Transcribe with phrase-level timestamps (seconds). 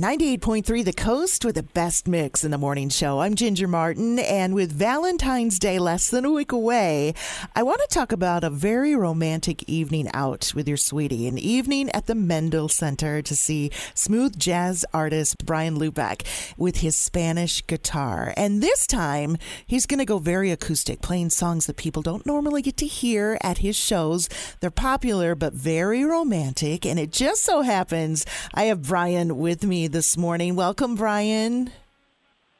[0.00, 3.20] 98.3 The Coast with the best mix in the morning show.
[3.20, 7.14] I'm Ginger Martin, and with Valentine's Day less than a week away,
[7.54, 11.28] I want to talk about a very romantic evening out with your sweetie.
[11.28, 16.24] An evening at the Mendel Center to see smooth jazz artist Bryan Lubeck
[16.56, 18.34] with his Spanish guitar.
[18.36, 22.62] And this time, he's going to go very acoustic, playing songs that people don't normally
[22.62, 24.28] get to hear at his shows.
[24.58, 26.84] They're popular, but very romantic.
[26.84, 30.56] And it just so happens I have Bryan with me this morning.
[30.56, 31.70] Welcome, Bryan.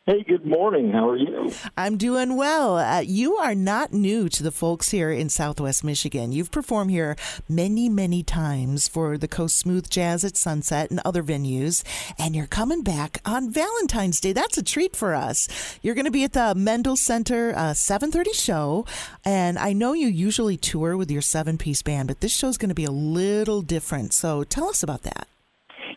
[0.08, 0.90] Hey, good morning.
[0.90, 1.52] How are you?
[1.76, 2.78] I'm doing well.
[2.78, 6.32] Uh, you are not new to the folks here in Southwest Michigan.
[6.32, 7.14] You've performed here
[7.46, 11.84] many, many times for the Coast Smooth Jazz at Sunset and other venues,
[12.18, 14.32] and you're coming back on Valentine's Day.
[14.32, 15.46] That's a treat for us.
[15.82, 18.86] You're going to be at the Mendel Center uh, 7:30 show,
[19.26, 22.70] and I know you usually tour with your seven-piece band, but this show is going
[22.70, 24.14] to be a little different.
[24.14, 25.28] So tell us about that.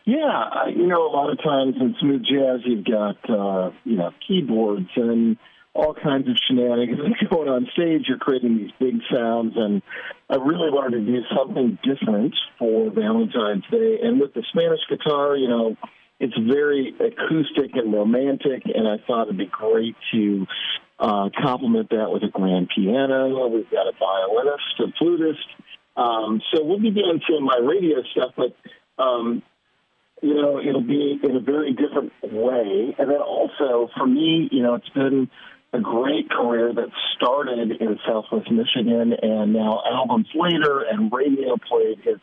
[0.04, 4.10] Yeah, you know, a lot of times in smooth jazz, you've got uh, you know
[4.26, 5.36] keyboards and
[5.74, 8.06] all kinds of shenanigans going on stage.
[8.08, 9.80] You're creating these big sounds, and
[10.28, 13.98] I really wanted to do something different for Valentine's Day.
[14.02, 15.76] And with the Spanish guitar, you know,
[16.18, 20.46] it's very acoustic and romantic, and I thought it'd be great to
[20.98, 23.48] uh, complement that with a grand piano.
[23.48, 25.48] We've got a violinist, a flutist.
[25.96, 28.56] Um, so we'll be doing some of my radio stuff, but
[29.02, 29.42] um,
[30.22, 32.94] you know, it'll be in a very different way.
[32.98, 35.28] And then also for me, you know, it's been
[35.72, 41.98] a great career that started in Southwest Michigan and now albums later and radio played
[42.04, 42.20] hits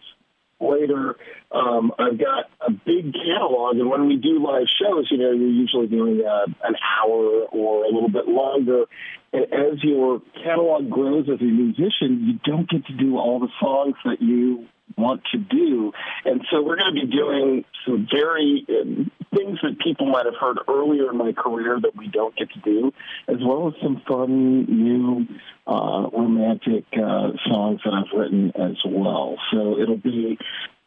[0.61, 1.17] later.
[1.52, 5.47] Um, I've got a big catalog, and when we do live shows, you know, you're
[5.47, 8.86] usually doing uh, an hour or a little bit longer.
[9.33, 13.50] And as your catalog grows as a musician, you don't get to do all the
[13.59, 14.67] songs that you
[15.00, 15.92] want to do.
[16.26, 20.36] And so we're going to be doing some very um, things that people might have
[20.39, 22.92] heard earlier in my career that we don't get to do,
[23.27, 25.26] as well as some fun new
[25.67, 29.38] uh, romantic uh, songs that I've written as well.
[29.52, 30.38] So it'll be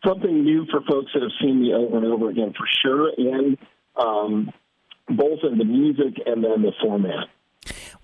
[0.05, 3.57] something new for folks that have seen me over and over again for sure, and
[3.97, 4.51] um,
[5.09, 7.29] both in the music and then the format.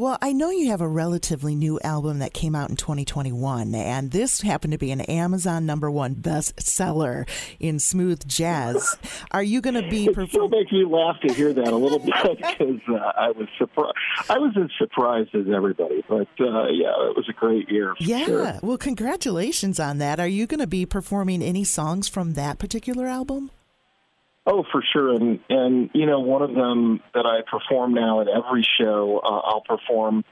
[0.01, 4.13] Well, I know you have a relatively new album that came out in 2021, and
[4.13, 7.29] this happened to be an Amazon number one bestseller
[7.59, 8.97] in smooth jazz.
[9.33, 10.05] Are you going to be?
[10.05, 13.33] It perform- still makes me laugh to hear that a little bit because uh, I
[13.33, 13.97] was surprised.
[14.31, 17.97] I was as surprised as everybody, but uh, yeah, it was a great year.
[17.99, 18.25] Yeah.
[18.25, 18.59] Sure.
[18.63, 20.21] Well, congratulations on that.
[20.21, 23.51] Are you going to be performing any songs from that particular album?
[24.51, 28.29] Oh, for sure, and and you know one of them that I perform now at
[28.29, 30.25] every show, uh, I'll perform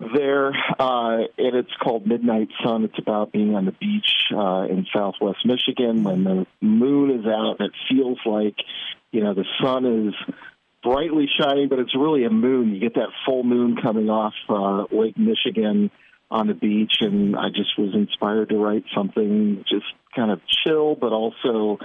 [0.00, 2.82] there, uh, and it's called Midnight Sun.
[2.84, 7.56] It's about being on the beach uh, in Southwest Michigan when the moon is out.
[7.60, 8.56] And it feels like
[9.12, 10.14] you know the sun is
[10.82, 12.74] brightly shining, but it's really a moon.
[12.74, 15.92] You get that full moon coming off uh, Lake Michigan
[16.32, 19.86] on the beach, and I just was inspired to write something just
[20.16, 21.78] kind of chill, but also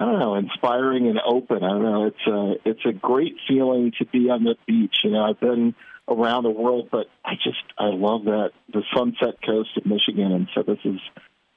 [0.00, 1.62] I don't know, inspiring and open.
[1.62, 2.06] I don't know.
[2.06, 4.96] It's a it's a great feeling to be on the beach.
[5.04, 5.74] You know, I've been
[6.08, 10.48] around the world, but I just I love that the Sunset Coast of Michigan, and
[10.54, 11.00] so this is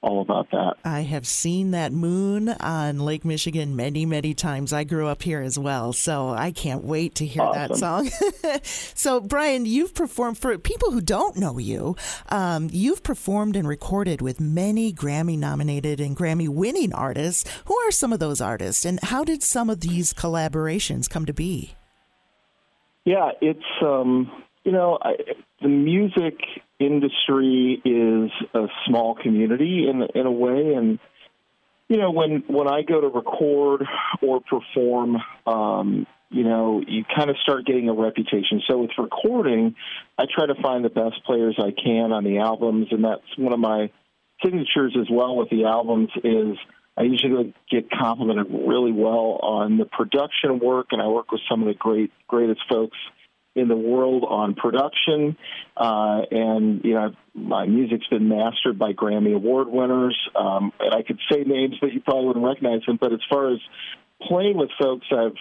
[0.02, 0.76] all about that.
[0.86, 4.72] I have seen that moon on Lake Michigan many, many times.
[4.72, 7.68] I grew up here as well, so I can't wait to hear awesome.
[7.68, 8.62] that song.
[8.96, 11.96] so, Bryan, you've performed for people who don't know you.
[12.30, 17.50] Um, you've performed and recorded with many Grammy-nominated and Grammy-winning artists.
[17.66, 21.34] Who are some of those artists, and how did some of these collaborations come to
[21.34, 21.74] be?
[23.04, 24.30] Yeah, it's um,
[24.68, 25.14] you know I,
[25.62, 26.36] the music
[26.78, 31.00] industry is a small community in in a way, and
[31.88, 33.86] you know when when I go to record
[34.22, 38.62] or perform, um, you know you kind of start getting a reputation.
[38.68, 39.74] So with recording,
[40.18, 43.54] I try to find the best players I can on the albums, and that's one
[43.54, 43.90] of my
[44.44, 46.58] signatures as well with the albums is.
[47.00, 51.62] I usually get complimented really well on the production work, and I work with some
[51.62, 52.98] of the great, greatest folks
[53.58, 55.36] in the world on production.
[55.76, 60.18] Uh, and, you know, my music's been mastered by Grammy Award winners.
[60.36, 62.98] Um, and I could say names, but you probably wouldn't recognize them.
[63.00, 63.60] But as far as
[64.22, 65.36] playing with folks, I've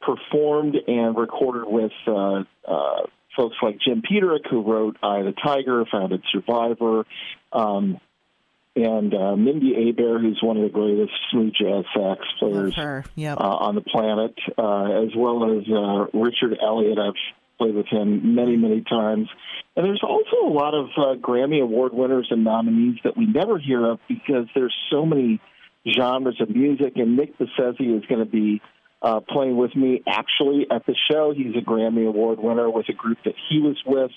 [0.00, 5.84] performed and recorded with uh, uh, folks like Jim Peterick, who wrote Eye the Tiger,
[5.90, 7.06] founded Survivor.
[7.52, 7.98] Um,
[8.74, 12.74] and uh, Mindi Abair, who's one of the greatest smooth jazz sax players
[13.14, 13.38] yep.
[13.38, 16.98] uh, on the planet, uh, as well as uh, Richard Elliott.
[16.98, 17.12] I've
[17.58, 19.28] played with him many, many times.
[19.76, 23.58] And there's also a lot of uh, Grammy Award winners and nominees that we never
[23.58, 25.40] hear of because there's so many
[25.90, 26.94] genres of music.
[26.96, 28.60] And Nick Bassezzi is going to be
[29.02, 31.32] uh, playing with me actually at the show.
[31.36, 34.12] He's a Grammy Award winner with a group that he was with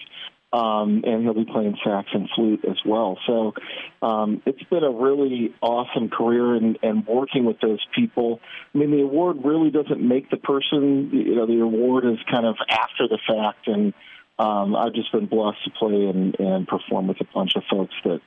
[0.56, 3.18] um, and he'll be playing sax and flute as well.
[3.28, 3.54] So
[4.02, 8.40] um, it's been a really awesome career and, and working with those people.
[8.74, 11.10] I mean, the award really doesn't make the person.
[11.12, 13.94] You know, the award is kind of after the fact, and
[14.40, 17.96] um, I've just been blessed to play and, and perform with a bunch of folks
[18.06, 18.22] that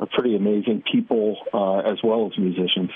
[0.00, 2.90] are pretty amazing people uh, as well as musicians.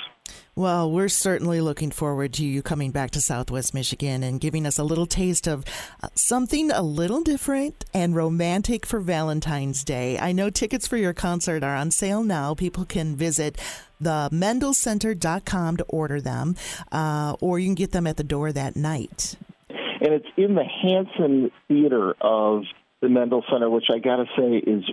[0.54, 4.78] Well, we're certainly looking forward to you coming back to Southwest Michigan and giving us
[4.78, 5.64] a little taste of
[6.02, 10.18] uh, something a little different and romantic for Valentine's Day.
[10.18, 12.54] I know tickets for your concert are on sale now.
[12.54, 13.58] People can visit
[13.98, 16.56] the mendelcenter.com to order them,
[16.92, 19.36] uh, or you can get them at the door that night.
[19.70, 22.64] And it's in the Hanson Theater of
[23.00, 24.84] the Mendel Center, which I got to say is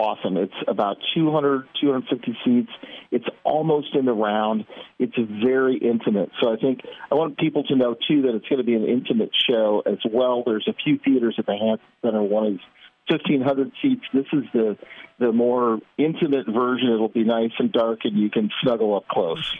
[0.00, 0.36] awesome.
[0.36, 2.70] It's about 200, 250 seats.
[3.10, 4.66] It's almost in the round.
[4.98, 6.30] It's very intimate.
[6.42, 6.80] So I think
[7.10, 9.98] I want people to know too that it's going to be an intimate show as
[10.10, 10.42] well.
[10.44, 12.22] There's a few theaters at the Hanson Center.
[12.22, 12.60] One is
[13.08, 14.02] 1,500 seats.
[14.12, 14.76] This is the
[15.18, 16.92] the more intimate version.
[16.92, 19.54] It'll be nice and dark, and you can snuggle up close.